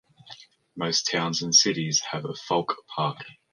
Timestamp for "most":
0.75-1.11